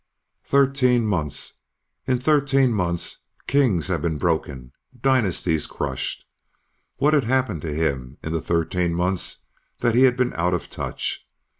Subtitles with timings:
[0.43, 1.59] Thirteen months!
[2.07, 6.25] In thirteen months kings have been broken, dynasties crushed...
[6.97, 9.41] What had happened to him in the thirteen months
[9.81, 11.27] that he had been out of touch?